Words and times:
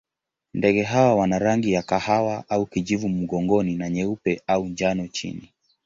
Ndege 0.53 0.83
hawa 0.83 1.15
wana 1.15 1.39
rangi 1.39 1.71
ya 1.73 1.81
kahawa 1.83 2.43
au 2.49 2.65
kijivu 2.65 3.09
mgongoni 3.09 3.75
na 3.75 3.89
nyeupe 3.89 4.41
au 4.47 4.65
njano 4.65 5.07
chini. 5.07 5.51